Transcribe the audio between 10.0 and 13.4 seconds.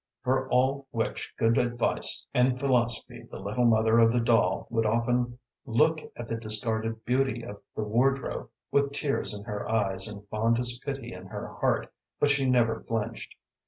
and fondest pity in her heart; but she never flinched.